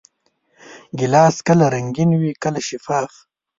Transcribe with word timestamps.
ګیلاس 0.99 1.35
کله 1.47 1.65
رنګین 1.73 2.11
وي، 2.19 2.31
کله 2.43 2.59
شفاف. 2.67 3.11